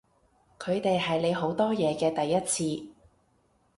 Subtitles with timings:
[0.57, 2.41] 佢哋係你好多嘢嘅第一
[2.83, 2.91] 次